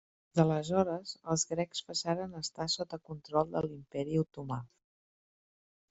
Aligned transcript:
Des 0.29 0.37
d'aleshores, 0.37 1.11
els 1.33 1.43
grecs 1.51 1.83
passaren 1.91 2.33
a 2.39 2.43
estar 2.47 2.69
sota 2.79 3.01
control 3.13 3.55
de 3.55 3.65
l'Imperi 3.69 4.21
otomà. 4.27 4.63